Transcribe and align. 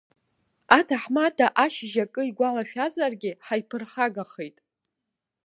Аҭаҳмада 0.77 1.47
ашьыжь 1.63 1.97
акы 2.03 2.21
игәалашәазаргьы 2.29 3.31
ҳаиԥырхагахеит! 3.45 4.57